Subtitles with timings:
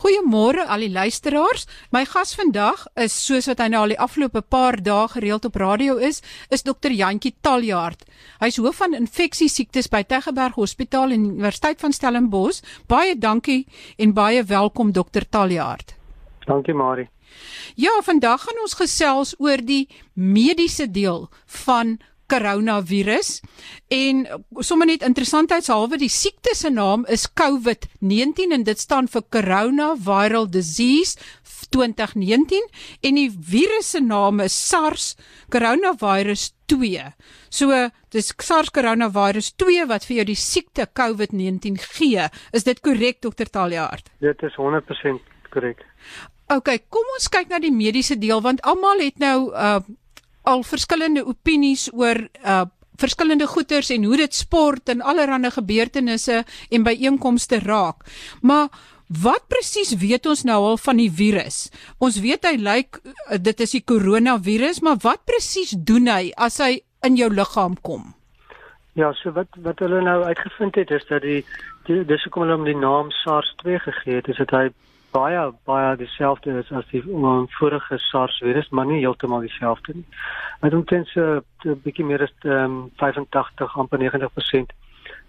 [0.00, 1.66] Goeiemôre al die luisteraars.
[1.92, 5.58] My gas vandag is soos wat hy nou al die afgelope paar dae gereeld op
[5.60, 8.06] radio is, is dokter Jantjie Taljaard.
[8.40, 12.62] Hy's hoof van infeksiesiektes by Tygerberg Hospitaal en Universiteit van Stellenbosch.
[12.88, 13.66] Baie dankie
[14.00, 15.92] en baie welkom dokter Taljaard.
[16.48, 17.10] Dankie Marie.
[17.76, 19.84] Ja, vandag gaan ons gesels oor die
[20.16, 21.28] mediese deel
[21.64, 21.98] van
[22.30, 23.40] coronavirus
[23.94, 24.22] en
[24.64, 31.18] sommer net interessantheidshalwe die siekte se naam is COVID-19 en dit staan vir coronaviral disease
[31.70, 32.66] 2019
[33.06, 35.14] en die virus se naam is SARS
[35.52, 37.10] coronavirus 2.
[37.50, 37.76] So
[38.14, 42.28] dis SARS coronavirus 2 wat vir jou die siekte COVID-19 gee.
[42.52, 43.50] Is dit korrek Dr.
[43.50, 44.10] Taljaard?
[44.22, 45.22] Dit is 100%
[45.54, 45.82] korrek.
[46.50, 49.80] OK, kom ons kyk na die mediese deel want almal het nou uh
[50.42, 52.66] al verskillende opinies oor uh
[53.00, 58.04] verskillende goeters en hoe dit sport en allerlei gebeurtenisse en byeenkomste raak.
[58.42, 58.68] Maar
[59.22, 61.70] wat presies weet ons nou al van die virus?
[61.98, 66.60] Ons weet hy lyk uh, dit is die koronavirus, maar wat presies doen hy as
[66.62, 68.12] hy in jou liggaam kom?
[68.98, 71.40] Ja, so wat wat hulle nou uitgevind het is dat die,
[71.88, 74.64] die dis hoekom hulle hom die naam SARS-2 gegee het, is dat hy
[75.12, 80.06] baie baie dieselfde is as die um, vorige SARS virus, maar nie heeltemal dieselfde nie.
[80.60, 84.72] Met omtrent so 'n bietjie meer as um, 85 amper 90%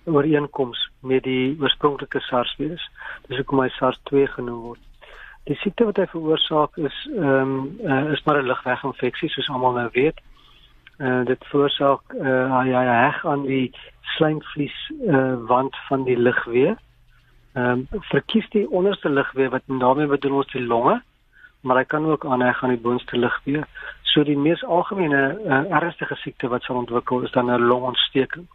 [0.05, 2.89] ooreenkoms met die oorspronklike SARS virus.
[3.27, 4.79] Dis hoekom hy SARS-2 genoem word.
[5.49, 9.73] Die siekte wat hy veroorsaak is ehm um, uh, is maar 'n lugweginfeksie soos almal
[9.73, 10.21] nou weet.
[10.99, 15.75] Eh uh, dit veroorsaak eh uh, ja ja heg aan die slijmvlies eh uh, wand
[15.87, 16.77] van die lugweë
[17.53, 21.01] ehm um, verkies die onderste lugweë wat daarmee bedoel ons die longe,
[21.61, 23.63] maar hy kan ook aanheg aan die boonste lugweë.
[24.13, 28.47] So die mees algemene uh, ernstige siekte wat sal ontwikkel is dan 'n longontsteking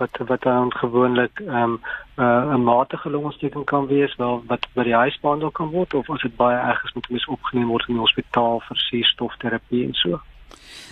[0.00, 1.80] wat wat dan gewoonlik ehm um,
[2.16, 6.10] uh, 'n matige longontsteking kan wees wel wat by die huis behandel kan word of
[6.10, 9.94] as dit baie erg is moet mens opgeneem word in die hospitaal vir suurstofterapie en
[9.94, 10.20] so.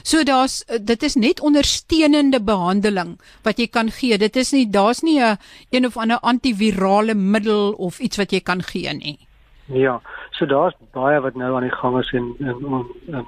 [0.02, 4.18] So daar's dit is net ondersteunende behandeling wat jy kan gee.
[4.18, 5.36] Dit is nie daar's nie 'n
[5.70, 9.18] een, of ander antivirale middel of iets wat jy kan gee nie.
[9.66, 13.26] Ja, so daar's baie wat nou aan die gang is en en, en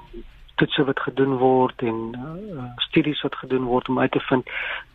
[0.61, 4.49] toetse wat gedoen word en uh, studies wat gedoen word om uit te vind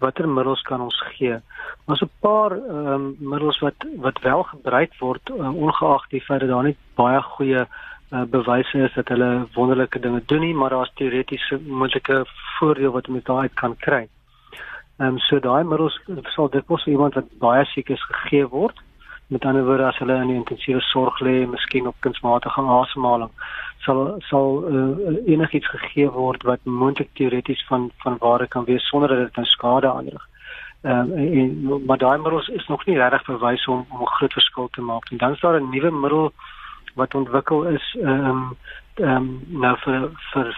[0.04, 1.38] watter middels kan ons gee.
[1.86, 6.40] Daar's 'n paar ehm um, middels wat wat wel gebruik word uh, ongeag die feit
[6.40, 7.66] dat daar nie baie goeie
[8.10, 12.24] bewyse is dat hulle wonderlike dinge doen nie, maar daar's teoretiese moontlike
[12.58, 14.08] voordeel wat mense daaruit kan kry.
[14.98, 16.00] Ehm um, so daai middels
[16.34, 18.78] sal dit kos iemand wat baie siek is gegee word.
[19.28, 23.32] Met ander woorde as hulle in die intensiewe sorg lê, miskien op kunsmatige asemhaling,
[23.84, 29.08] sal sal uh, enigiets gegee word wat moontlik teoreties van van ware kan wees sonder
[29.08, 30.24] dat dit 'n skade aanrig.
[30.82, 34.68] Ehm um, maar daai middels is nog nie regtig bewys om om 'n groot verskil
[34.72, 35.18] te maak nie.
[35.18, 36.32] Dan is daar 'n nuwe middel
[36.96, 38.42] wat ontwikkel is ehm um,
[38.96, 39.26] ehm um,
[39.62, 40.52] nou vir vir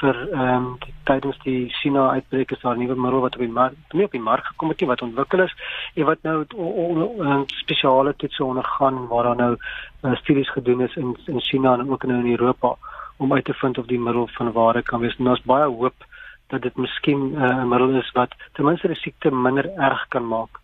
[0.00, 0.66] vir ehm um,
[1.08, 4.12] tydens die China uitbreek is daar 'n nuwe middel wat op die mark nie op
[4.12, 5.54] die mark gekom het nie wat ontwikkel is
[5.94, 6.44] en wat nou
[7.46, 12.04] spesiale toetse ondergaan waar daar nou uh, studies gedoen is in in China en ook
[12.04, 12.76] nou in Europa
[13.16, 15.16] om uit te vind of die middel van ware kan wees.
[15.16, 15.94] En daar's baie hoop
[16.46, 20.08] dat dit miskien uh, 'n uh, middel is wat ten minste die siekte minder erg
[20.08, 20.63] kan maak.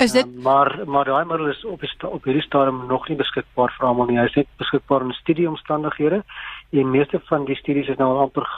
[0.00, 3.16] Is dit uh, maar maar daai middel is op die op hierdie stadium nog nie
[3.16, 4.18] beskikbaar vir almal nie.
[4.18, 6.22] Hy is net beskikbaar in studieomstandighede.
[6.70, 8.48] Die meeste van die studies is nou amper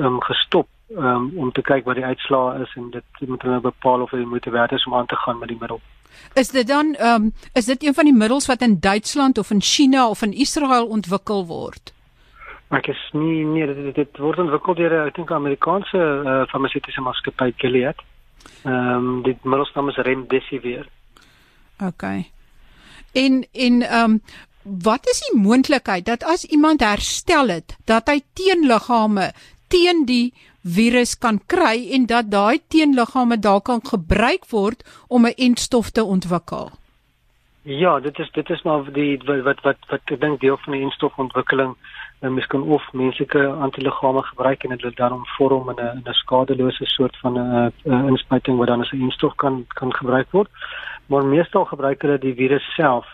[0.00, 4.06] um, gestop um, om te kyk wat die uitslae is en dit moet hulle bepaal
[4.06, 5.80] of dit moet werd is om aan te gaan met die middel.
[6.32, 9.50] Is dit dan ehm um, is dit een van die middels wat in Duitsland of
[9.50, 11.92] in China of in Israel ontwikkel word?
[12.68, 17.52] Ek is nie nee dit, dit word ontwikkel deur ek dink Amerikaanse uh, farmaseutiese maatskappy
[17.56, 18.00] Gilead.
[18.00, 18.15] Ehm
[18.64, 20.88] um, die middelnaam is Remdesivir.
[21.78, 22.02] OK.
[23.12, 24.20] En en ehm um,
[24.66, 29.30] wat is die moontlikheid dat as iemand herstel het, dat hy teenliggame
[29.70, 30.34] teen die
[30.66, 36.04] virus kan kry en dat daai teenliggame dalk kan gebruik word om 'n entstof te
[36.04, 36.70] ontwikkel?
[37.62, 40.72] Ja, dit is dit is maar die wat wat wat, wat ek dink deel van
[40.72, 41.76] die enstofontwikkeling
[42.20, 46.86] en mens kan of menslike antiliggame gebruik en dit dan vorm in 'n 'n skadelose
[46.86, 47.72] soort van 'n
[48.08, 50.50] inspuiting wat dan as 'n enstof kan kan gebruik word.
[51.06, 53.06] Maar meestal gebruik hulle die virus self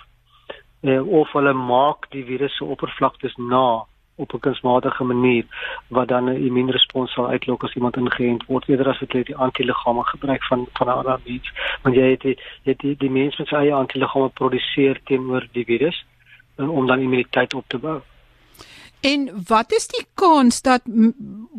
[0.81, 3.85] eh, of hulle maak die virus se oppervlaktes na
[4.17, 5.45] op 'n kunsmatige manier
[5.89, 10.05] wat dan 'n immuunrespons sal uitlok as iemand ingeënt word eerder as jy die antiliggame
[10.05, 11.53] gebruik van van 'n ander mens
[11.83, 15.49] want jy het die jy het die, die mens met sy eie antiliggame produseer teenoor
[15.53, 16.05] die virus
[16.57, 18.01] om dan immuniteit op te bou.
[19.03, 20.83] En wat is die kans dat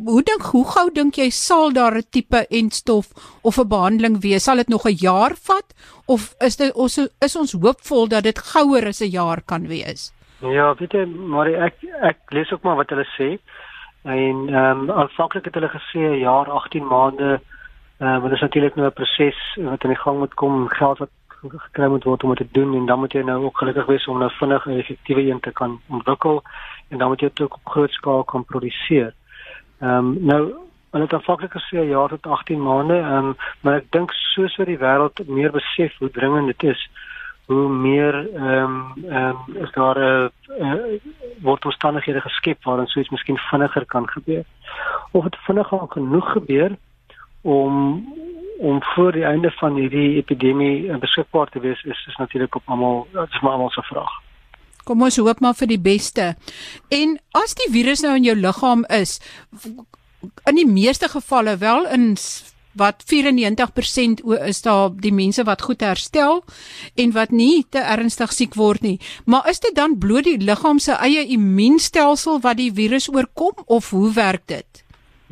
[0.04, 3.06] hoe dink hoe gou dink jy sal daar 'n tipe entstof
[3.42, 4.44] of 'n behandeling wees?
[4.44, 5.68] Sal dit nog 'n jaar vat
[6.06, 10.12] of is dit ons is ons hoopvol dat dit gouer as 'n jaar kan wees?
[10.40, 13.38] Ja, weet jy, maar ek ek lees ook maar wat hulle sê.
[14.02, 17.40] En ehm um, aanvanklik het hulle gesê 'n jaar 18 maande
[17.98, 20.98] Uh, want dit is natuurlik nou 'n proses wat aan die gang moet kom, geld
[20.98, 21.10] wat
[21.48, 24.06] gekry moet word om dit te doen en dan moet jy nou ook gelukkig wees
[24.08, 26.42] om nou vinnig 'n effektiewe een te kan ontwikkel
[26.94, 29.14] en dan moet jy dit ook op groot skaal kan produseer.
[29.80, 30.42] Ehm um, nou
[30.94, 34.56] hulle het aanvanklik gesê 'n jaar tot 18 maande, ehm um, maar ek dink soos
[34.56, 36.90] wat die wêreld meer besef hoe dringend dit is,
[37.46, 40.30] hoe meer ehm um, ehm um, is daar 'n
[40.60, 41.00] uh, uh,
[41.42, 44.44] word omstandighede geskep waarin so iets miskien vinniger kan gebeur.
[45.10, 46.76] Of dit vinniger genoeg gebeur
[47.42, 48.04] om
[48.58, 52.62] om voor die einde van hierdie epidemie eh, beskikbaar te wees is is natuurlik op
[52.64, 54.12] almal dit is maar almal se vraag.
[54.84, 56.34] Kom ons hoop maar vir die beste.
[56.92, 59.20] En as die virus nou in jou liggaam is,
[60.48, 62.16] in die meeste gevalle wel in
[62.74, 66.42] wat 94% is daar die mense wat goed herstel
[66.94, 68.98] en wat nie te ernstig siek word nie.
[69.26, 73.90] Maar is dit dan bloot die liggaam se eie immuunstelsel wat die virus oorkom of
[73.90, 74.82] hoe werk dit?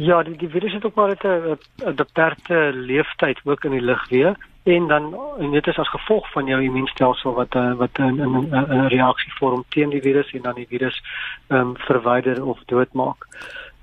[0.01, 4.37] Ja, die die virus het ook maar 'n beperkte leeftyd ook in die lug weer
[4.63, 8.49] en dan en dit is as gevolg van jou immuunstelsel wat uh, wat 'n 'n
[8.51, 11.03] 'n reaksie vorm teen die virus en dan die virus
[11.47, 13.27] ehm um, verwyder of doodmaak.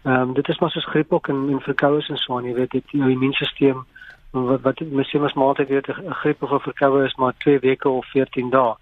[0.04, 2.54] Ehm um, dit is maar soos griep ook en en verkoues en so aan, jy
[2.54, 3.84] weet dit jou immuunstelsel
[4.32, 7.90] wat wat miskien as maaltyd weet 'n griep of 'n verkoue is maar 2 weke
[7.90, 8.76] of 14 dae.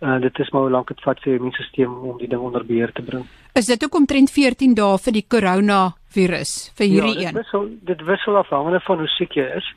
[0.00, 2.66] Uh, dit is maar hoe lank dit vat vir jou immuunstelsel om die ding onder
[2.66, 3.24] beheer te bring.
[3.52, 7.22] Is dit ook omtrent 14 dae vir die corona virus vir hierdie ja, een?
[7.22, 9.74] Ja, dit wissel dit wissel afhangende van hoe siek jy is.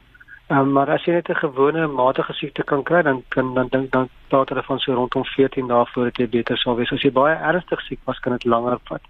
[0.49, 3.91] Um, maar as jy net 'n gewone matige siekte kan kry, dan kan dan dink
[3.91, 6.91] dan praat hulle van so rondom 14 dae voordat jy beter sal wees.
[6.91, 9.01] As jy baie ernstig siek was, kan dit langer vat.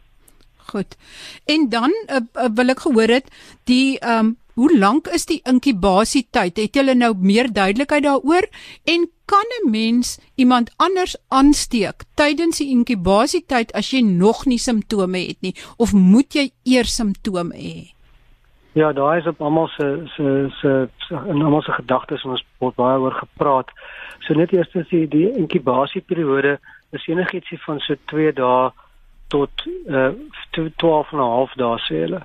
[0.58, 0.98] Goed.
[1.46, 3.30] En dan uh, uh, wil ek gehoor het
[3.64, 6.58] die ehm um, hoe lank is die inkubasietyd?
[6.58, 8.48] Het jy nou meer duidelikheid daaroor
[8.84, 15.20] en kan 'n mens iemand anders aansteek tydens die inkubasietyd as jy nog nie simptome
[15.28, 17.97] het nie of moet jy eers simptome hê?
[18.78, 23.00] Ja, daar is op almal se se se in almal se gedagtes ons word baie
[23.00, 23.72] oor gepraat.
[24.20, 26.60] So net eers as die die inkubasieperiode
[26.94, 28.70] is enigietsie van so 2 dae
[29.34, 30.12] tot uh
[30.52, 32.22] 12 en 'n half dae sê hulle.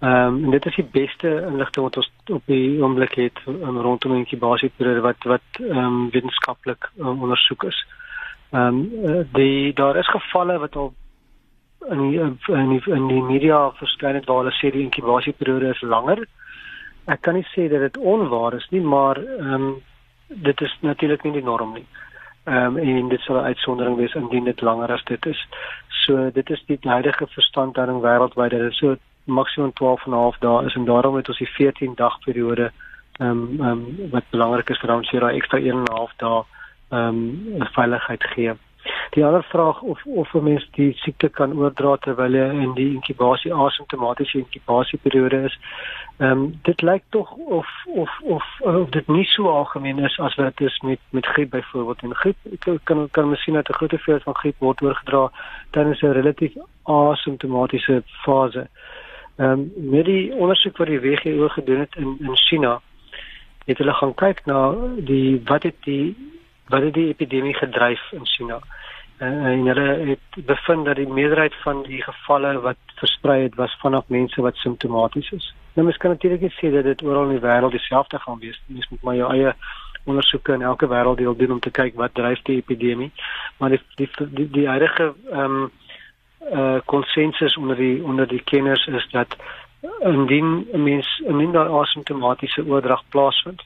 [0.00, 2.10] Ehm um, en dit is die beste inligting wat ons
[2.40, 7.86] op die oomblik het um, rondom inkubasieperiode wat wat ehm um, wetenskaplik um, ondersoek is.
[8.50, 10.94] Ehm um, die daar is gevalle wat al
[11.90, 15.82] in die, in die, in die media verskyn het waar hulle sê die inkubasieperiode is
[15.82, 16.24] langer.
[17.06, 19.68] Ek kan nie sê dat dit onwaar is nie, maar ehm um,
[20.28, 21.86] dit is natuurlik nie die norm nie.
[22.46, 25.46] Ehm um, en dit sal 'n uitsondering wees indien dit langer as dit is.
[26.04, 30.38] So dit is die huidige verstandhouding wêreldwyd dat dit so maksimum 12 en 'n half
[30.38, 32.72] dae is en daarom het ons die 14 dag periode
[33.18, 35.96] ehm um, ehm um, wat belangrik is vir ons hier daai ekstra 1 en 'n
[35.98, 36.42] half dae
[36.90, 38.54] ehm um, veiligheid gee.
[39.10, 42.94] Die ander vraag of of 'n mens die siekte kan oordra terwyl hy in die
[42.94, 45.58] inkubasie asymptomatiese inkubasieperiode is.
[46.18, 50.34] Ehm um, dit lyk tog of of of of dit nie so algemeen is as
[50.34, 52.02] wat dit is met met griep byvoorbeeld.
[52.02, 52.36] En griep
[52.84, 55.30] kan kan mens sien dat 'n groot deel van griep word oorgedra
[55.70, 58.68] tydens 'n relatief asymptomatiese fase.
[59.36, 62.80] Ehm um, met die ondersoek wat die WHO gedoen het in in China,
[63.66, 66.16] het hulle gaan kyk na die wat het die
[66.68, 68.58] wat het die epidemie gedryf in China.
[69.18, 73.76] Uh, en hulle het bevind dat die meerderheid van die gevalle wat versprei het was
[73.80, 75.54] vanaf mense wat simptomaties is.
[75.72, 78.60] Nou mens kan natuurlik nie sê dat dit oral in die wêreld dieselfde gaan wees
[78.66, 78.76] nie.
[78.76, 79.54] Mens moet maar jou eie
[80.04, 83.10] ondersoeke in elke wêrelddeel doen om te kyk wat dryf die epidemie.
[83.58, 85.70] Maar die die die, die huidige ehm um,
[86.52, 89.36] uh konsensus onder die onder die kenners is dat
[90.00, 93.62] indien 'n mens indien daar asymptomatiese oordrag plaasvind,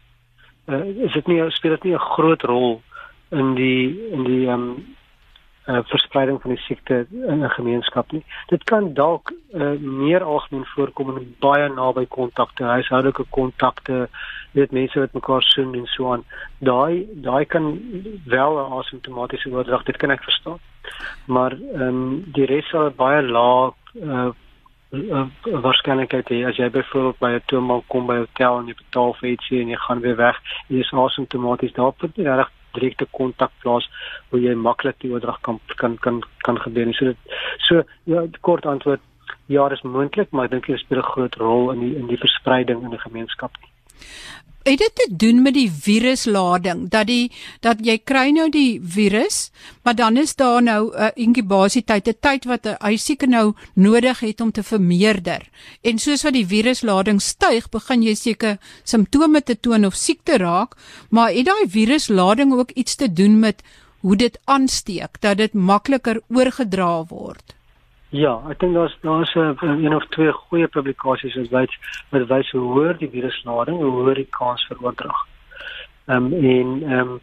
[0.67, 2.83] uh, is dit nie speel dit nie 'n groot rol
[3.31, 4.65] in die in die um
[5.67, 8.25] uh, verspreiding van die siekte in 'n gemeenskap nie.
[8.49, 14.09] Dit kan dalk uh, meer algemeen voorkom in baie naby kontakte, huishoudelike kontakte,
[14.53, 16.25] weet mense wat mekaar sien en so aan.
[16.59, 17.81] Daai daai kan
[18.25, 20.59] wel 'n asymptomatiese oordrag, dit kan ek verstaan
[21.25, 24.31] maar ehm um, die res sal baie laag uh,
[24.91, 25.27] uh,
[25.67, 29.15] waarskynlikheid hê as jy byvoorbeeld by 'n toonbank kom by 'n hotel en jy betaal
[29.21, 30.37] vir ietsie en jy gaan weer weg
[30.69, 33.89] en jy is asymptomaties daar vind jy reg direkte kontak plaas
[34.31, 36.95] waar jy maklik die oordrag kan kan kan kan gebeur.
[36.95, 37.17] So dit
[37.69, 39.01] so ja kort antwoord
[39.47, 42.07] ja, dit is moontlik, maar ek dink dit speel 'n groot rol in die in
[42.07, 43.51] die verspreiding in die gemeenskap.
[44.63, 47.33] Het dit te doen met die viruslading dat die
[47.65, 49.51] dat jy kry nou die virus,
[49.83, 54.21] maar dan is daar nou 'n uh, inkubasietyd, 'n tyd wat hy seker nou nodig
[54.21, 55.49] het om te vermeerder.
[55.83, 60.37] En soos wat die viruslading styg, begin jy seker simptome te toon of siek te
[60.37, 60.77] raak,
[61.11, 63.63] maar het daai viruslading ook iets te doen met
[64.01, 67.60] hoe dit aansteek dat dit makliker oorgedra word?
[68.11, 71.79] Ja, ek dink daar's daar's 'n uh, een of twee goeie publikasies wat wys
[72.11, 75.27] wat wys hoe hoër die viruslading, hoe hoër die kans vir oordrag.
[76.07, 77.21] Ehm um, en ehm um,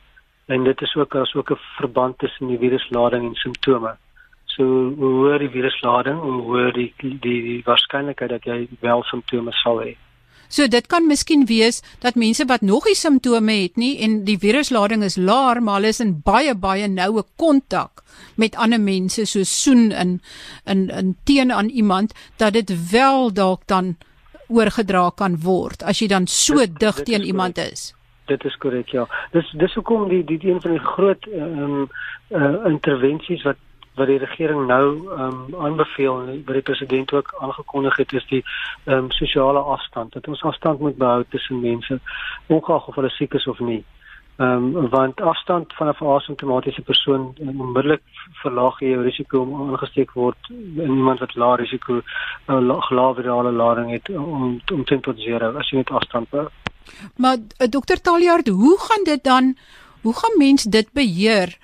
[0.48, 3.98] en dit is ook as ook 'n verband tussen die viruslading en simptome.
[4.46, 9.52] So hoe hoër die viruslading, hoe hoër die die, die waarskynlikheid dat jy wel simptome
[9.52, 9.96] sal hê.
[10.48, 14.38] So dit kan miskien wees dat mense wat nog nie simptome het nie en die
[14.40, 18.04] viruslading is laer, maar hulle is in baie baie noue kontak
[18.36, 20.20] met ander mense so soen in
[20.66, 23.96] in in teen aan iemand dat dit wel dalk dan
[24.48, 27.94] oorgedra kan word as jy dan so dit, dig teen iemand is.
[28.28, 29.08] Dit is korrek ja.
[29.32, 31.90] Dis dis hoekom die die een van die groot ehm um,
[32.30, 33.60] uh, intervensies wat
[33.98, 34.86] wat die regering nou
[35.18, 38.44] ehm um, aanbeveel en wat die president ook aangekondig het is die
[38.86, 40.14] ehm um, sosiale afstand.
[40.14, 42.00] Dat ons afstand moet behou tussen mense
[42.48, 43.84] ongeag of hulle siek is of nie.
[44.38, 48.02] Ehm um, want afstand van 'n asymptomatiese persoon onmiddellik
[48.44, 50.38] verlaag jou risiko om aangesteek word
[50.86, 52.02] in iemand wat lae risiko
[52.48, 56.50] uh, lae virale lading het om om teen tot 0 as jy net afstand behou.
[57.16, 59.58] Maar uh, dokter Taljaard, hoe gaan dit dan
[60.02, 61.58] hoe gaan mens dit beheer?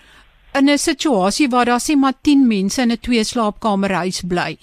[0.60, 4.58] In 'n situasie waar daar sê maar 10 mense in 'n twee slaapkamer huis bly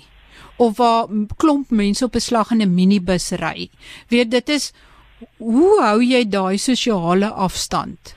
[0.56, 1.06] of waar
[1.37, 3.70] klomp mense op 'n slag in 'n minibus ry.
[4.09, 4.73] Weet dit is
[5.38, 8.16] hoe hou jy daai sosiale afstand?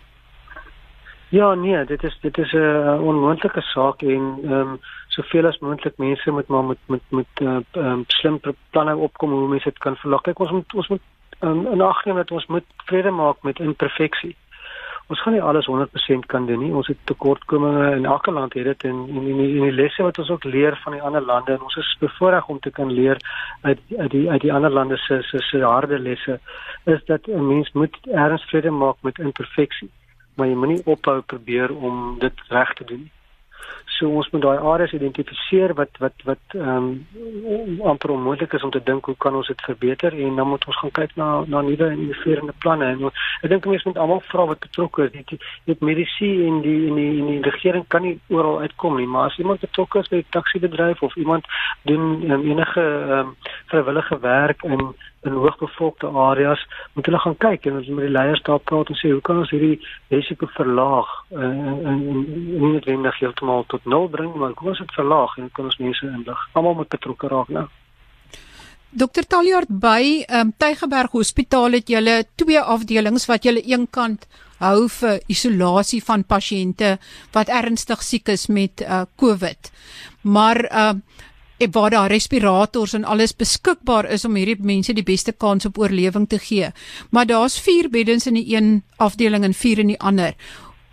[1.30, 5.98] Ja, nee, dit is dit is 'n onmoontlike saak en ehm um, soveel as moontlik
[5.98, 8.40] mense moet maar met met met ehm uh, um, slim
[8.70, 10.22] planne opkom hoe mense dit kan verlaag.
[10.22, 11.02] Kyk, ons moet ons moet
[11.40, 14.36] um, in ag neem dat ons moet vrede maak met imperfeksie
[15.08, 16.74] ons gaan nie alles 100% kan doen nie.
[16.74, 20.20] Ons het tekortkominge in elke land het dit en in in die, die lesse wat
[20.20, 23.20] ons ook leer van die ander lande en ons is bevoorreg om te kan leer
[23.62, 26.40] uit uit die uit die ander lande se se se harde lesse
[26.86, 29.92] is dat 'n mens moet erns vrede maak met imperfeksie.
[30.36, 33.12] Maar jy moenie ophou probeer om dit reg te doen nie.
[33.98, 36.88] So ons moet daai areas identifiseer wat wat wat ehm
[37.48, 40.66] um, amper onmoontlik is om te dink hoe kan ons dit verbeter en dan moet
[40.66, 44.24] ons gaan kyk na na nuwe en innoverende planne en ek dink mense moet almal
[44.32, 45.12] vra wat betrokke is.
[45.12, 49.08] Dit dit medisy en die en die en die regering kan nie oral uitkom nie,
[49.08, 51.46] maar as iemand betrokke is by 'n taxi-bedryf of iemand
[51.84, 53.36] doen um, enige ehm um,
[53.72, 56.64] vrywillige werk in in hoogbevolkte areas
[56.94, 59.44] moet hulle gaan kyk en ons moet die leiers daar praat en sê hoe kan
[59.44, 59.78] ons hierdie
[60.14, 61.52] risiko verlaag uh,
[61.92, 65.80] en nie noodwendig heeltemal tot nul bring maar hoe ons dit verlaag en kan ons
[65.86, 67.68] mense inlig almal moet betrokke raak nou
[68.94, 74.28] Dokter Taljaard by um, Tygerberg Hospitaal het julle twee afdelings wat julle eenkant
[74.62, 76.92] hou vir isolasie van pasiënte
[77.34, 79.72] wat ernstig siek is met uh, COVID.
[80.30, 80.92] Maar uh,
[81.72, 86.28] waar daar respirators en alles beskikbaar is om hierdie mense die beste kans op oorlewing
[86.30, 86.72] te gee.
[87.12, 90.34] Maar daar's 4 beddens in die een afdeling en 4 in die ander.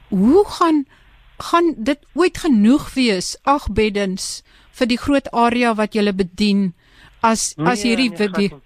[0.09, 0.87] Hoe gaan
[1.41, 3.39] gaan dit ooit genoeg wees?
[3.43, 6.75] 8 beddens vir die groot area wat jy bedien
[7.21, 8.61] as nee, as hierdie nee, nee,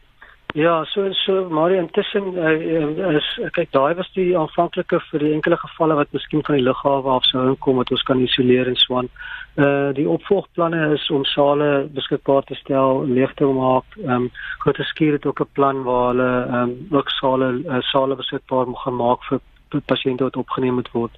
[0.55, 5.57] Ja, so so maar intussen uh, is kyk daai was die aanvanklike vir die enkele
[5.59, 9.09] gevalle wat miskien van die lughawe af sou inkom wat ons kan isoleer en swaan.
[9.55, 13.85] Uh die opvolgplanne is om sale beskikbaar te stel, leeg te maak.
[14.03, 17.81] Ehm um, Grote Skuur het ook 'n plan waar hulle ehm um, ook sale uh,
[17.81, 19.41] sale beskikbaar moet gemaak vir
[19.83, 21.17] pasiënte wat opgeneem moet word.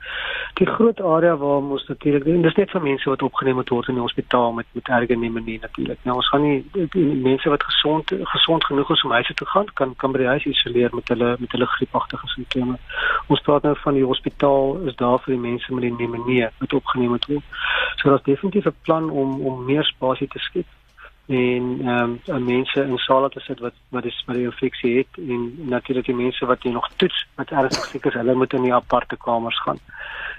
[0.54, 3.88] Die groot area waar ons natuurlik doen, dis net vir mense wat opgeneem moet word
[3.88, 5.98] in die hospitaal met met erge pneumonie natuurlik.
[6.04, 9.36] Nou ons gaan nie die, die mense wat gesond gesond genoeg is om huis toe
[9.36, 12.78] te gaan kan kan by die huis isoleer met hulle met hulle griepagtige simptome.
[13.26, 16.80] Ons praat nou van die hospitaal is daar vir die mense met die pneumonie wat
[16.80, 17.54] opgeneem moet word.
[17.96, 20.66] So daar's definitief 'n plan om om meer spasie te skep
[21.26, 25.18] en ehm um, mense in sale te sit wat wat die wat die infeksie het
[25.18, 28.62] en natuurlik die mense wat jy nog toets wat ernstig siek is, hulle moet in
[28.62, 29.80] die aparte kamers gaan.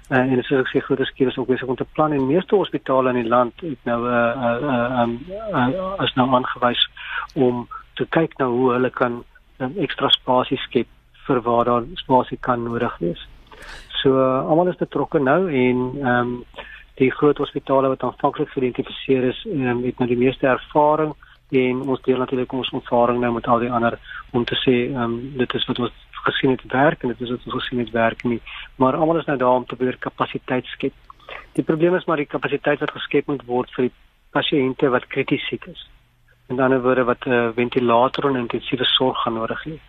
[0.09, 2.55] Uh, en dit is ook seker dat skiers ook besig om te plan en meeste
[2.55, 5.19] hospitale in die land het nou 'n uh, uh, uh, um,
[5.51, 6.89] uh, as nou aangewys
[7.33, 9.23] om te kyk na hoe hulle kan
[9.57, 10.87] um, ekstra spasie skep
[11.27, 13.27] vir waar daar spasie kan nodig wees.
[14.01, 16.43] So uh, almal is betrokke nou en ehm um,
[16.97, 21.13] die groot hospitale wat aanvanklik geïdentifiseer is, um, het nou die meeste ervaring
[21.55, 23.99] en ons deel natuurlik ons ervaring nou met al die ander
[24.35, 25.93] om te sê um, dit is wat ons
[26.27, 28.39] gesien het werk en dit is wat ons gesien het werk nie.
[28.75, 30.93] Maar almal is nou daar om te probeer kapasiteit skep.
[31.53, 33.95] Die probleem is maar die kapasiteit wat geskep moet word vir die
[34.35, 35.85] pasiënte wat krities siek is.
[36.49, 39.79] En dan word wat 'n uh, ventilator en intensiewe sorg gaan nodig hê.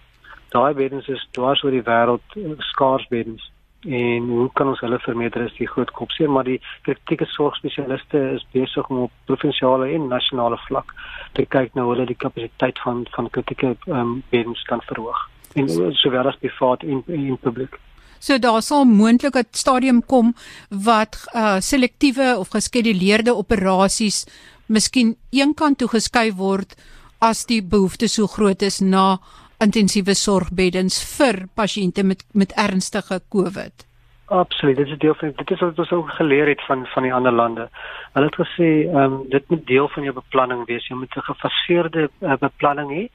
[0.54, 3.50] Daai beddens is dwars oor die wêreld uh, skaars beddens
[3.86, 8.46] en hoe kan ons hulle vermeerder is die groot kopseer maar die kritieke sorgspesialiste is
[8.52, 10.94] besig om op provinsiale en nasionale vlak
[11.38, 15.20] te kyk na hoe hulle die kapasiteit van van kritieke um, beddens kan verhoog.
[15.54, 17.78] En sowel as privaat en en publiek.
[18.18, 20.34] So daar sal moontlik 'n stadium kom
[20.68, 24.26] wat uh selektiewe of geskeduleerde operasies
[24.66, 26.74] miskien eenkant toe geskuif word
[27.20, 29.18] as die behoefte so groot is na
[29.64, 33.86] intensiewe sorgbeddens vir pasiënte met met ernstige COVID.
[34.28, 37.14] Absoluut, dit is deel van dit is wat ons ook geleer het van van die
[37.14, 37.68] ander lande.
[38.12, 40.88] Hulle het gesê, ehm um, dit moet deel van jou beplanning wees.
[40.88, 43.08] Jy moet 'n gefaseerde uh, beplanning hê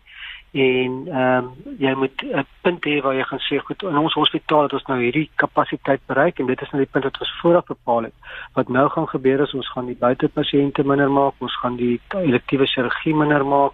[0.54, 4.14] en ehm um, jy moet 'n punt hê waar jy gaan sê goed in ons
[4.14, 7.40] hospitaal het ons nou hierdie kapasiteit bereik en dit is nou die punt wat ons
[7.42, 8.14] vooraf bepaal het.
[8.54, 12.68] Wat nou gaan gebeur is ons gaan die buitepasiënte minder maak, ons gaan die elektiewe
[12.68, 13.74] chirurgie minder maak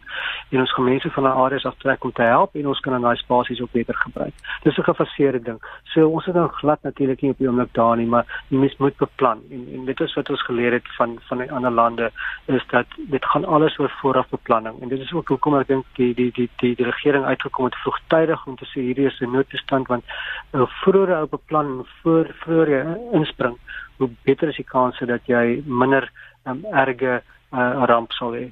[0.50, 3.02] en ons gaan mense van 'n areas aftrek om te help en ons kan dan
[3.02, 4.34] daai spasies ook beter gebruik.
[4.64, 5.60] Dis 'n gefaseerde ding.
[5.84, 8.98] So ons het nou glad natuurlik nie op die oomblik daar nie, maar mens moet
[8.98, 12.12] beplan en en dit is wat ons geleer het van van die ander lande
[12.46, 15.86] is dat dit gaan alles oor vooraf beplanning en dit is ook hoekom ek dink
[15.96, 19.20] die die die, die die die regering uitgekom het vroegtydig om te sê hierdie is
[19.22, 20.04] 'n noodtoestand want
[20.52, 23.58] hoe vroeër op 'n plan voor vroeër inspring,
[23.98, 26.12] hoe beter is die kans dat jy minder
[26.46, 27.22] um, erge
[27.54, 28.52] uh, ramp sal hê.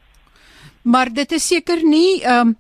[0.82, 2.56] Maar dit is seker nie um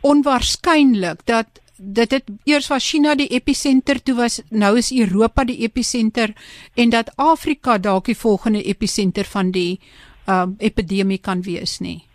[0.00, 5.58] onwaarskynlik dat dit het eers was China die episenter toe was nou is Europa die
[5.62, 6.34] episenter
[6.74, 9.80] en dat Afrika dalk die volgende episenter van die
[10.26, 12.07] um epidemie kan wees nie.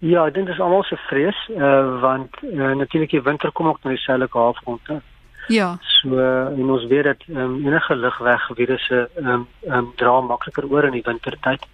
[0.00, 3.68] Ja, ek dink dit is almal se vrees, uh, want uh, natuurlik die winter kom
[3.68, 4.88] ook na die suidelike halfrond.
[5.52, 5.74] Ja.
[5.82, 10.88] So uh, en ons weet dat um, enige ligwegvirusse ehm um, um, dra makliker oor
[10.88, 11.66] in die wintertyd.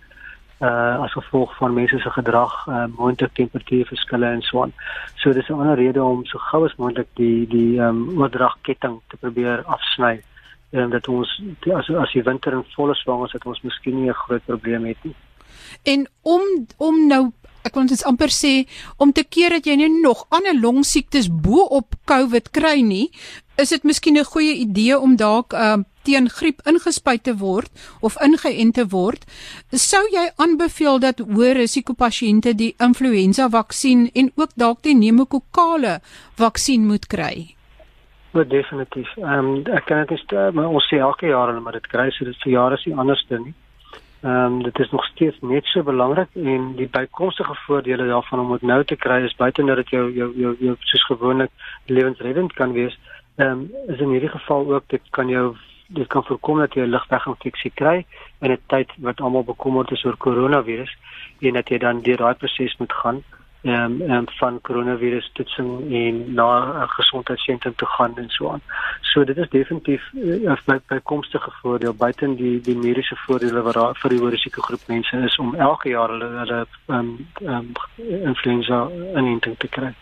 [0.58, 4.72] Uh as gevolg van mense se gedrag, uh, moontlik temperatuurverskille en so aan.
[5.22, 9.00] So dis 'n ander rede om so gou as moontlik die die ehm um, oordragketting
[9.08, 10.22] te probeer afsny.
[10.70, 13.60] En um, dat ons die, as as die winter in volle swang is, dat ons
[13.62, 15.14] miskien nie 'n groot probleem het nie.
[15.82, 16.42] En om
[16.76, 17.32] om nou
[17.66, 18.54] ek wil net amper sê
[19.02, 23.10] om te keer dat jy nie nog ander longsiektes bo op COVID kry nie,
[23.58, 27.70] is dit miskien 'n goeie idee om dalk uh, teen griep ingespuit te word
[28.00, 29.24] of ingeënt te word.
[29.72, 36.00] Sou jy aanbeveel dat hoë risiko pasiënte die influenza vaksin en ook dalk die pneumokokale
[36.38, 37.56] vaksin moet kry?
[38.36, 39.08] Ja, definitief.
[39.16, 42.10] Ehm um, ek kan dit nie maar ons sê elke jaar hulle maar dit kry
[42.10, 43.54] so dit vir jare is nie anders nie.
[44.26, 48.52] Ehm um, dit is nog steeds net so belangrik en die bykomstige voordele daarvan om
[48.52, 51.50] dit nou te kry is buite nou dat jou jou jou jou soos gewoonlik
[51.86, 52.98] lewensreddend kan wees.
[53.36, 55.46] Ehm um, is in hierdie geval ook dit kan jou
[55.86, 58.04] dit kan voorkom dat jy 'n ligweginfeksie kry
[58.40, 60.96] in 'n tyd wat almal bekommerd is oor koronavirus
[61.40, 65.92] en dat jy dan deur daai proses moet gaan ehm um, um, van coronavirus toetsing
[65.92, 68.62] en na 'n gesondheidssentrum toe gaan en so aan.
[69.00, 73.74] So dit is definitief 'n uh, by, bykomstige voordeel buite die die mediese voordele wat
[73.74, 77.72] daar vir die risikogroep mense is om elke jaar hulle hulle ehm um, um,
[78.22, 79.94] influenza inenting te kry.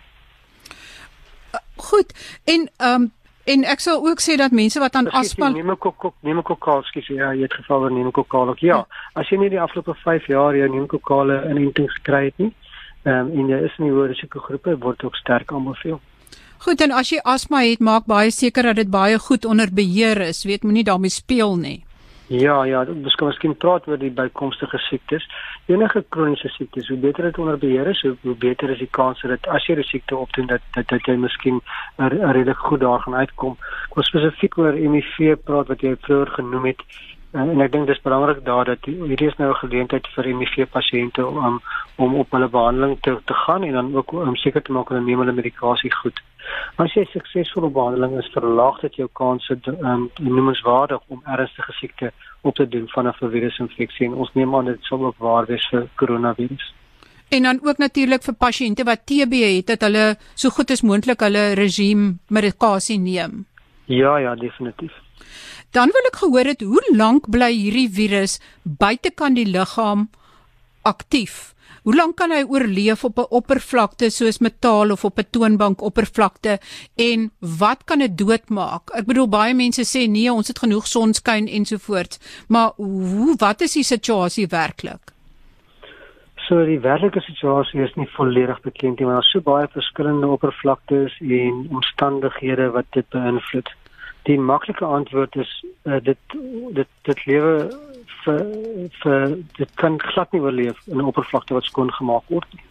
[1.77, 2.41] Goed.
[2.45, 3.13] En ehm um,
[3.45, 6.39] en ek sou ook sê dat mense wat aan asma neem ek ook ook neem
[6.41, 9.21] ek ook skies ja jy het geval oor neem ek ook kaal ook ja, ja
[9.21, 12.39] as jy nie die afgelope 5 jaar jou neem ek ook kaal inenting gekry het
[12.39, 12.53] nie
[13.05, 16.01] Ehm um, en jy is in die hoë risikogroepe word ook sterk aanbeveel.
[16.65, 20.21] Goed en as jy asma het, maak baie seker dat dit baie goed onder beheer
[20.25, 20.45] is.
[20.45, 21.83] Weet moenie daarmee speel nie.
[22.33, 25.27] Ja, ja, ons kan miskien praat oor die bykomstige siektes.
[25.69, 29.21] Enige kroniese siektes, hoe beter dit onder beheer is, hoe, hoe beter is die kans
[29.21, 31.61] dat as jy 'n siekte opdoen dat dat, dat jy miskien
[31.99, 33.59] redelik goed daar gaan uitkom.
[33.91, 36.81] Ek wil spesifiek oor HIV praat wat jy vroeër genoem het.
[37.35, 40.69] En, en ek dink dis belangrik daar dat hierdie is nou 'n geleentheid vir HIV
[40.71, 41.61] pasiënte om
[41.97, 45.01] om op hulle behandeling te te gaan en dan ook om seker te maak hulle
[45.01, 46.21] neem hulle medikasie goed.
[46.77, 52.13] As jy suksesvol op behandeling is, verlaag dit jou kanse um, noemenswaardig om ernstige siekte
[52.43, 55.67] op te doen van 'n virusinfeksie en ons neem aan dit sal ook waar wees
[55.71, 56.75] vir koronavirus.
[57.29, 61.21] En dan ook natuurlik vir pasiënte wat TB het, dat hulle so goed as moontlik
[61.21, 63.47] hulle regime medikasie neem.
[63.85, 65.04] Ja, ja, definitief.
[65.75, 70.09] Dan wil ek gehoor het hoe lank bly hierdie virus buitekant die liggaam
[70.83, 71.55] aktief?
[71.85, 76.59] Hoe lank kan hy oorleef op 'n oppervlakte soos metaal of op 'n toonbank oppervlakte
[76.97, 78.91] en wat kan dit doodmaak?
[78.95, 83.73] Ek bedoel baie mense sê nee, ons het genoeg sonskyn ensovoorts, maar hoe wat is
[83.73, 85.13] die situasie werklik?
[86.49, 90.27] So die werklike situasie is nie volledig bekend nie, maar daar is so baie verskillende
[90.27, 93.69] oppervlaktes en omstandighede wat dit beïnvloed.
[94.25, 95.51] Die maklike antwoord is
[95.85, 96.19] uh, dit
[96.73, 97.71] dit dit lewe
[98.25, 98.41] vir
[99.03, 102.65] vir dit kan glad nie oorleef in 'n oppervlakte wat skoon gemaak word nie.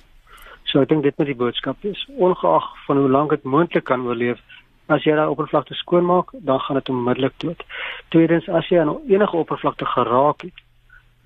[0.63, 2.01] So ek dink dit moet die boodskap wees.
[2.17, 4.39] Ongeag van hoe lank dit moontlik kan oorleef,
[4.87, 7.63] as jy daai oppervlakte skoonmaak, dan gaan dit onmiddellik dood.
[8.09, 10.63] Tweedens, as jy aan enige oppervlakte geraak het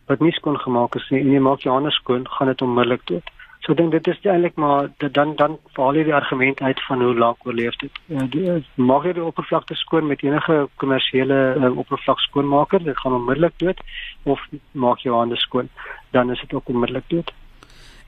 [0.07, 3.03] wat nie skoon gemaak is nie en jy maak jou hande skoon, gaan dit onmiddellik
[3.07, 3.31] dood.
[3.65, 7.01] So dink dit is eintlik maar dit dan dan val jy die argument uit van
[7.03, 7.99] hoe lank oorleef dit.
[8.07, 13.57] Uh, maak jy die oppervlakte skoon met enige kommersiële uh, oppervlak skoonmaker, dit gaan onmiddellik
[13.63, 13.81] dood
[14.23, 15.69] of maak jou hande skoon,
[16.15, 17.33] dan is dit ook onmiddellik dood.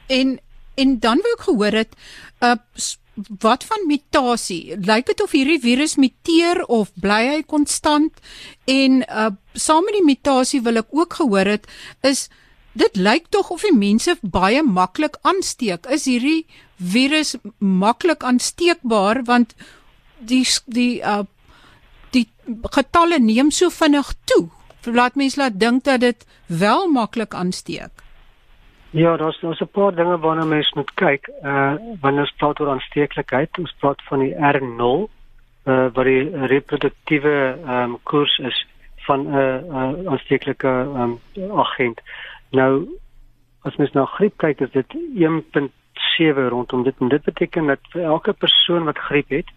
[0.08, 0.40] En
[0.80, 1.96] en dan wou ek gehoor het
[2.46, 2.56] uh
[3.44, 4.78] wat van mutasie?
[4.80, 8.22] Lyk dit of hierdie virus muteer of bly hy konstant?
[8.64, 11.68] En uh saam met die mutasie wil ek ook gehoor het
[12.08, 12.30] is
[12.71, 15.86] dit lyk tog of die mense baie maklik aansteek.
[15.89, 16.45] Is hierdie
[16.77, 19.55] virus maklik aansteekbaar want
[20.19, 21.25] die die uh
[22.12, 22.25] die
[22.73, 24.49] getalle neem so vinnig toe.
[24.86, 27.91] Laat mense laat dink dat dit wel maklik aansteek.
[28.91, 31.29] Ja, daar's daar's 'n paar dinge waarna mens moet kyk.
[31.43, 35.10] Uh wanneer ons praat oor aansteeklikheid, ons praat van die R0,
[35.65, 41.51] uh wat die reproduktiewe ehm um, koers is van 'n uh, uh, aansteeklike ehm um,
[41.58, 42.01] agent.
[42.50, 43.00] Nou
[43.68, 48.04] as mens na griep kyk, is dit 1.7 rondom dit en dit beteken dat vir
[48.04, 49.50] elke persoon wat griep het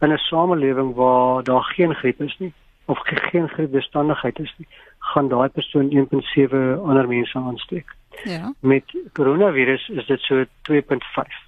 [0.00, 2.52] in 'n samelewing waar daar geen griep is nie
[2.84, 7.94] of geen griepbestandigheid is nie, gaan daai persoon 1.7 ander mense aansteek.
[8.24, 8.52] Ja.
[8.60, 11.44] Met koronavirus is dit so 2.5.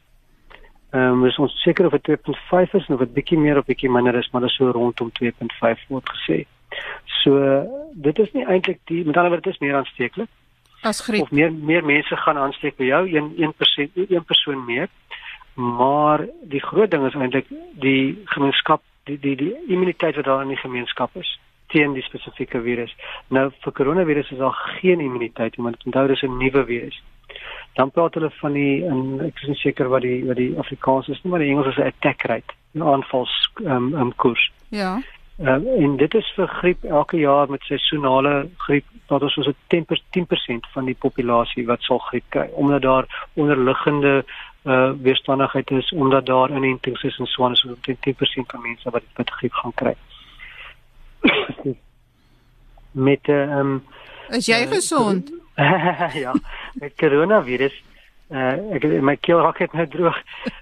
[0.91, 4.15] Ehm um, ons seker of dit 2.5 is of dit bietjie meer of bietjie minder
[4.15, 6.45] is, maar dit is so rondom 2.5 word gesê.
[7.05, 7.39] So
[7.93, 10.29] dit is nie eintlik die met ander woorde dit is meer aansteeklik.
[10.83, 11.23] As griep.
[11.23, 14.89] Of meer meer mense gaan aansteek by jou, 1 1% 1 persoon meer.
[15.55, 17.49] Maar die groot ding is eintlik
[17.83, 21.39] die gemeenskap, die die die immuniteit wat daar in die gemeenskap is
[21.69, 22.95] teen die spesifieke virus.
[23.35, 27.03] Nou vir koronavirus is daar geen immuniteit nie, want onthou dis 'n nuwe virus.
[27.75, 31.09] Dan praat hulle van die en ek is nie seker wat die wat die Afrikaans
[31.09, 34.51] is nie, maar die Engels is 'n attack rate, 'n aanvals ehm um, um, koers.
[34.69, 35.03] Ja.
[35.39, 39.53] Ehm uh, en dit is vir griep elke jaar met seisonale griep, wat ons so
[39.75, 39.85] 10%
[40.17, 44.25] 10% van die populasie wat sal griep kry, omdat daar onderliggende
[44.65, 47.95] uh weerstandigheid is omdat daar inentings is en so aan so 10%
[48.47, 49.95] van mense wat dit met griep gaan kry
[53.09, 53.83] met 'n um,
[54.29, 55.33] ehm, Is jy uh, gesond?
[56.25, 56.35] ja,
[56.75, 57.83] met koronavirus
[58.31, 60.19] uh ek my keel raak net nou droog.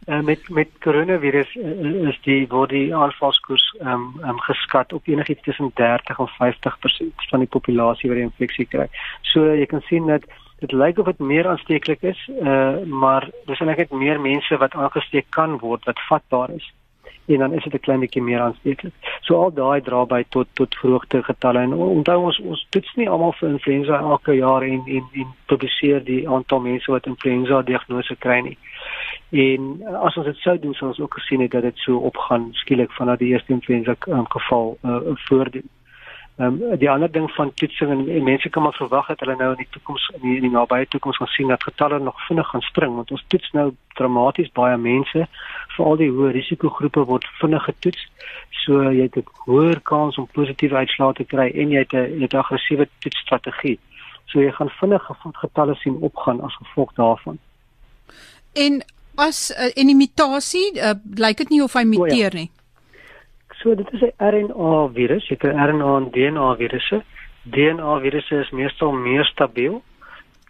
[0.06, 5.42] Uh, met met koronavirus uh, is die word die aanvalskoers um, um geskat op enigiets
[5.42, 8.88] tussen 30 en 50% van die populasie wat die infeksie kry.
[9.32, 10.28] So jy kan sien dat
[10.60, 15.26] dit lyk of dit meer aansteeklik is, uh maar dis eintlik meer mense wat aangesteek
[15.30, 16.72] kan word wat vatbaar is
[17.26, 18.92] en dan is dit 'n klein bietjie meer aansteeklik.
[19.20, 23.08] So al daai dra by tot tot verhoogde getalle en onthou ons ons toets nie
[23.10, 28.16] almal vir influenza elke jaar en en en publiseer die aantal mense wat influenza diagnose
[28.16, 28.58] kry nie.
[29.30, 32.48] En as ons dit sou doen sou ons ook gesien het dat dit so opgaan
[32.52, 35.68] skielik vanaf die eerste influenza um, geval uh, voordoen.
[36.36, 39.36] Ehm um, die ander ding van toetsing en, en mense kan maar verwag dat hulle
[39.36, 42.26] nou in die toekoms in die, in die nabye toekoms gaan sien dat getalle nog
[42.26, 45.28] vinnig gaan spring want ons toets nou dramaties baie mense
[45.76, 48.06] veral die hoë risikogroepe word vinnig getoets.
[48.64, 52.18] So jy het 'n hoër kans om positiewe uitslae te kry en jy het 'n
[52.18, 53.78] jy het 'n aggressiewe toetsstrategie.
[54.26, 57.38] So jy gaan vinnig getalle sien opgaan as gevolg daarvan.
[58.54, 58.82] En
[59.14, 62.38] as uh, en die mutasie uh, lyk dit nie of hy muteer oh, ja.
[62.38, 62.50] nie?
[63.62, 67.02] So dit is 'n RNA virus, jy kry RNA en DNA virusse.
[67.42, 69.82] DNA virusse is meestal meer stabiel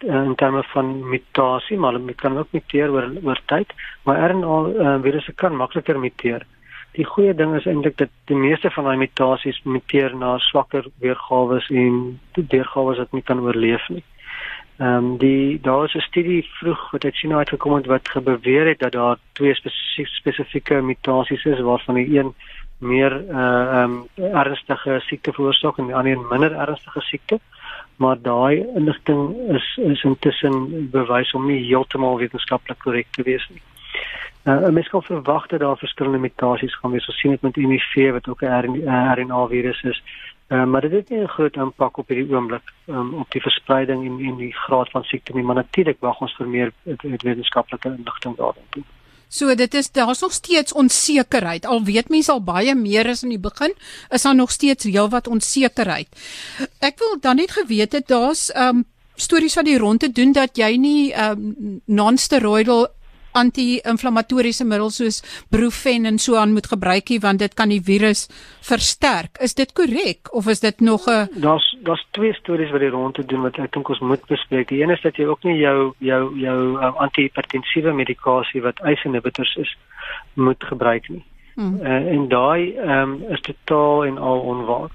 [0.05, 4.57] eh, in terme van mutasie, maar hulle kan ook muteer oor oor tyd, maar RNA
[4.67, 6.45] uh, virusse kan makliker muteer.
[6.97, 11.59] Die goeie ding is eintlik dat die meeste van daai mutasies muteer na swakker weergawe
[11.69, 14.03] en weergawe wat nie kan oorleef nie.
[14.77, 18.67] Ehm um, die daar is 'n studie vroeg wat uit China uitgekom het wat gebeweer
[18.67, 19.55] het dat daar twee
[20.03, 22.33] spesifieke mutasies is waarvan die een
[22.77, 27.39] meer uh um ernstige siekte veroorsaak en die ander minder ernstige siekte.
[27.97, 33.61] Maar daai inligting is is intussen bewys om nie heeltemal wetenskaplik korrek te wees nie.
[34.43, 37.07] Uh mens kan verwag dat daar verskillende mutasies gaan wees.
[37.07, 38.85] Ons sien dit met HIV wat ook 'n
[39.17, 40.03] RNA virus is.
[40.47, 44.05] Uh, maar dit het nie 'n groot impak op hierdie oomblik um, op die verspreiding
[44.05, 46.71] en en die graad van siekte nie, maar natuurlik wag ons vir meer
[47.23, 48.63] wetenskaplike inligting daaroor.
[49.29, 51.65] So dit is daar's nog steeds onsekerheid.
[51.65, 53.73] Al weet mense al baie meer as in die begin,
[54.09, 56.07] is daar nog steeds heelwat onsekerheid.
[56.79, 58.85] Ek wil dan net geweet het daar's um
[59.17, 62.87] stories wat die rondte doen dat jy nie um non-steroidal
[63.37, 65.21] anti-inflammatoriese middels soos
[65.53, 68.27] Brufen en so aan moet gebruik nie want dit kan die virus
[68.65, 69.37] versterk.
[69.43, 73.15] Is dit korrek of is dit nog 'n Daar's daar's twee stories wat die rond
[73.15, 74.67] te doen wat ek dink ons moet bespreek.
[74.67, 79.05] Die een is dat jy ook nie jou jou jou um, antihipertensiewe medikasie wat ACE
[79.05, 79.77] inhibitors is
[80.33, 81.23] moet gebruik nie.
[81.55, 81.79] Hmm.
[81.81, 84.89] Uh, en daai ehm um, is totaal en al onwaar.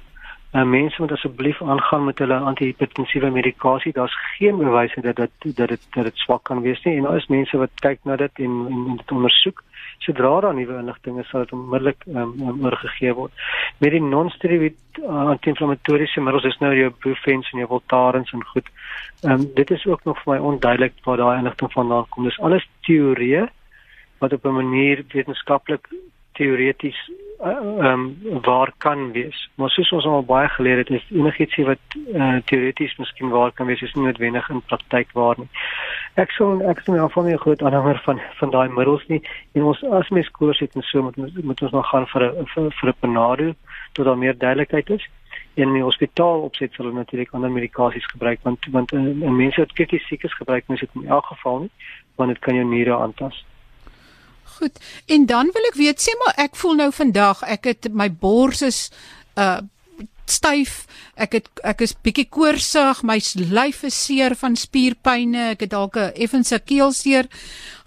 [0.52, 3.92] Uh, mense moet asseblief aangaan met hulle antihipertensiewe medikasie.
[3.92, 6.96] Daar's geen bewyse dat dit dat dit dat dit swak kan wees nie.
[6.96, 9.62] En daar is mense wat kyk na dit en en, en dit ondersoek.
[9.98, 13.32] Sodra daar nuwe inligting is, sal dit onmiddellik ehm um, oorgegee word.
[13.78, 18.68] Met die non-steroid uh, anti-inflammatoriese middels is nou jou Brufen en jou Voltarens en goed.
[19.22, 22.28] Ehm um, dit is ook nog vir my onduidelik waar daai inligting vandaan kom.
[22.28, 23.48] Dis alles teorieë
[24.18, 25.88] wat op 'n manier wetenskaplik
[26.32, 27.10] teoreties
[27.42, 29.50] ehm uh, um, waar kan wees.
[29.54, 33.66] Maar soos ons al baie geleer het, is enigiets wat uh, teoreties miskien waar kan
[33.66, 35.48] wees, is nie noodwendig in praktyk waar nie.
[36.14, 39.22] Ek sou ek sou nou van my groot aanhanger van van daai middels nie.
[39.52, 42.46] En ons as mens koers het en so moet moet ons nog gaan vir 'n
[42.54, 43.52] vir, vir 'n panado
[43.92, 45.08] tot daar meer duidelikheid is.
[45.54, 49.36] En in die hospitaal opset sal hulle natuurlik ander medikasies gebruik want want in, in
[49.36, 51.70] mense wat krities siek is gebruik mense dit in elk geval nie
[52.16, 53.44] want dit kan jou niere aantas.
[54.58, 54.78] Goed.
[55.06, 58.62] En dan wil ek weet, sê maar ek voel nou vandag ek het my bors
[58.62, 58.90] is
[59.36, 59.60] uh
[60.32, 60.86] styf.
[61.18, 63.18] Ek het ek is bietjie koorsig, my
[63.52, 67.28] lyf is seer van spierpynne, ek het dalk 'n effense keelseer.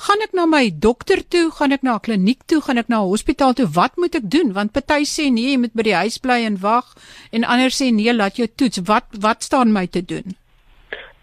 [0.06, 3.01] Gaan ek na my dokter toe, gaan ek na 'n kliniek toe, gaan ek na
[3.01, 3.67] 'n hospitaal toe?
[3.67, 4.54] Wat moet ek doen?
[4.54, 6.93] Want party sê nee, jy moet by die huis bly en wag
[7.32, 8.80] en ander sê nee, laat jou toets.
[8.86, 10.36] Wat wat staan my te doen?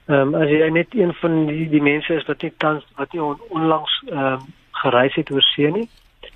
[0.09, 3.13] Ehm um, as jy net een van die die mense is wat nie tans wat
[3.13, 4.41] nie on, onlangs ehm um,
[4.83, 5.89] gereis het oor see nie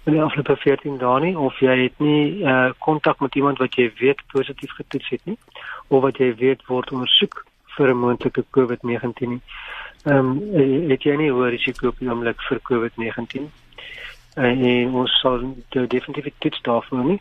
[0.07, 3.75] in die afgelope 14 dae nie of jy het nie uh kontak met iemand wat
[3.79, 5.39] jy weet positief getoets het nie
[5.89, 7.45] of wat jy weet word ondersoek
[7.77, 9.43] vir 'n moontlike COVID-19 nie.
[10.05, 13.49] Ehm um, het jy nie hoë risiko op die oomblik vir COVID-19?
[14.37, 17.21] Uh, en ons sal definitief toets daarvoor nie.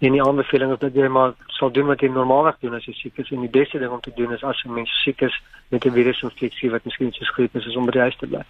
[0.00, 2.94] En die aanbeveling is dat jy maar sal doen wat jy normaalweg doen as jy
[2.96, 5.34] siek is en die beste ding om te doen is as 'n mens siek is
[5.68, 8.42] met 'n virusinfeksie wat miskien soos griep is, is om by die huis te bly.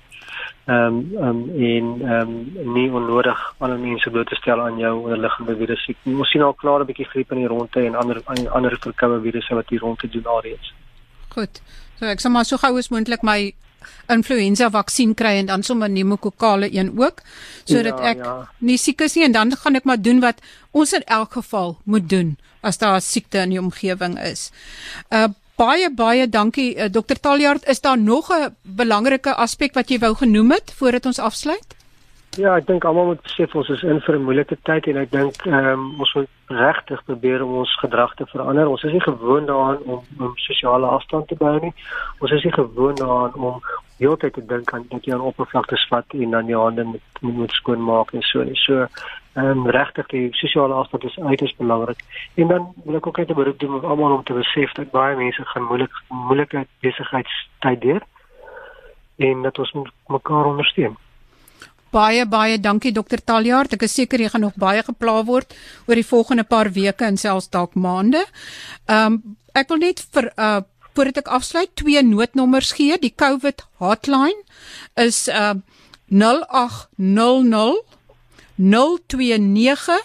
[0.66, 4.94] Ehm um, um, en ehm um, nie onnodig ander mense bloot te stel aan jou
[5.02, 5.96] onderliggende virus siek.
[6.04, 9.54] Ons sien al klaar 'n bietjie griep in die rondte en ander ander verkoue virusse
[9.54, 10.74] wat hier rondte doen alreeds.
[11.28, 11.62] Goed.
[11.98, 13.52] So ek sal maar so gou as moontlik my
[14.08, 17.22] influenza vaksin kry en dan sommer pneumokokale een ook
[17.64, 18.36] sodat ja, ek ja.
[18.58, 20.40] nie siek is nie en dan gaan ek maar doen wat
[20.70, 24.50] ons in elk geval moet doen as daar 'n siekte in die omgewing is.
[25.10, 29.98] Uh baie baie dankie uh, Dr Taljaard is daar nog 'n belangrike aspek wat jy
[29.98, 31.79] wou genoem het voordat ons afsluit?
[32.38, 35.10] Ja, ek dink almal moet sê ons is in vir 'n moeilike tyd en ek
[35.10, 38.70] dink ehm um, ons moet regtig probeer om ons gedrag te verander.
[38.70, 41.72] Ons is nie gewoond daaraan om om sosiale afstand te bou nie.
[42.20, 43.58] Ons is nie gewoond daaraan om
[43.98, 47.58] heeltyd te dink aan dat jy aan oppervlaktes vat en dan jou hande moet moet
[47.58, 48.46] skoon maak en so.
[48.54, 48.86] So
[49.34, 51.98] ehm um, regtig die sosiale afstand is uiters belangrik.
[52.36, 54.90] En dan wil ek ook net 'n beroep doen op almal om te besef dat
[54.90, 58.02] baie mense gaan moeilik moeilike besigheidstyd deur
[59.18, 59.72] en dat ons
[60.06, 60.96] mekaar ondersteun.
[61.90, 63.72] Baie baie dankie dokter Taljaard.
[63.74, 65.54] Ek is seker jy gaan nog baie gepla word
[65.88, 68.22] oor die volgende paar weke en selfs dalk maande.
[68.86, 70.60] Ehm um, ek wil net vir uh
[70.94, 72.98] voordat ek afsluit twee noodnommers gee.
[72.98, 74.38] Die COVID hotline
[74.94, 75.54] is uh
[76.10, 77.82] 0800
[78.58, 79.98] 029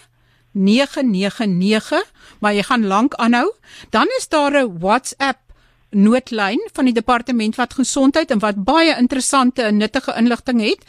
[0.56, 2.02] 999,
[2.40, 3.50] maar jy gaan lank aanhou.
[3.90, 5.45] Dan is daar 'n WhatsApp
[5.96, 10.80] noodlyn van die departement wat gesondheid en wat baie interessante en nuttige inligting het.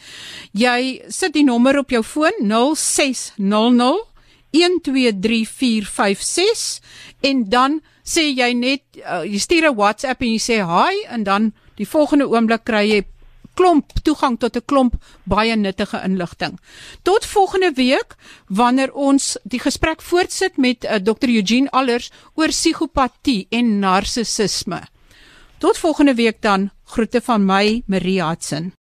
[0.52, 4.04] Jy sit die nommer op jou foon 0600
[4.50, 6.80] 123456
[7.20, 11.24] en dan sê jy net uh, jy stuur 'n WhatsApp en jy sê hi en
[11.24, 13.04] dan die volgende oomblik kry jy
[13.58, 14.94] klomp toegang tot 'n klomp
[15.24, 16.58] baie nuttige inligting.
[17.02, 18.16] Tot volgende week
[18.46, 24.80] wanneer ons die gesprek voortsit met uh, Dr Eugene Allers oor psigopatie en narcissisme.
[25.58, 26.70] Tot volgende week dan.
[26.84, 28.78] Groete van my, Marie Hudson.